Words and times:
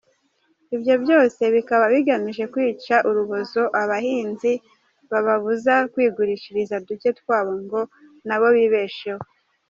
Ibyo 0.75 0.93
byose 1.03 1.41
bikaba 1.55 1.85
bigamije 1.93 2.43
kwica 2.53 2.95
urubozo 3.09 3.61
abahinzi 3.81 4.51
bababuza 5.11 5.73
kwigurishiriza 5.93 6.75
duke 6.87 7.09
twabo 7.19 7.51
ngo 7.63 7.81
nabo 8.27 8.47
bibesheho. 8.55 9.23